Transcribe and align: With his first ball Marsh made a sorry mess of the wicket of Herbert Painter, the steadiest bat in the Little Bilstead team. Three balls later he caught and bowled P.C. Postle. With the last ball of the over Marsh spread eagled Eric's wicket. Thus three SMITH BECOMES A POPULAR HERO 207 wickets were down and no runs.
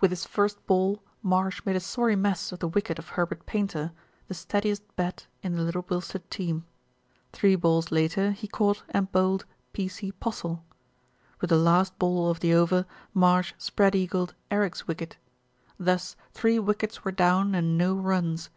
With 0.00 0.10
his 0.10 0.24
first 0.24 0.66
ball 0.66 1.00
Marsh 1.22 1.62
made 1.64 1.76
a 1.76 1.78
sorry 1.78 2.16
mess 2.16 2.50
of 2.50 2.58
the 2.58 2.66
wicket 2.66 2.98
of 2.98 3.10
Herbert 3.10 3.46
Painter, 3.46 3.92
the 4.26 4.34
steadiest 4.34 4.82
bat 4.96 5.28
in 5.44 5.54
the 5.54 5.62
Little 5.62 5.82
Bilstead 5.82 6.28
team. 6.28 6.64
Three 7.32 7.54
balls 7.54 7.92
later 7.92 8.32
he 8.32 8.48
caught 8.48 8.82
and 8.88 9.12
bowled 9.12 9.44
P.C. 9.72 10.10
Postle. 10.10 10.64
With 11.40 11.50
the 11.50 11.56
last 11.56 11.96
ball 12.00 12.28
of 12.30 12.40
the 12.40 12.52
over 12.52 12.84
Marsh 13.14 13.52
spread 13.58 13.94
eagled 13.94 14.34
Eric's 14.50 14.88
wicket. 14.88 15.18
Thus 15.78 16.16
three 16.32 16.56
SMITH 16.56 16.66
BECOMES 16.66 16.96
A 16.96 17.00
POPULAR 17.02 17.02
HERO 17.04 17.04
207 17.04 17.04
wickets 17.04 17.04
were 17.04 17.12
down 17.12 17.54
and 17.54 17.78
no 17.78 17.94
runs. 17.94 18.50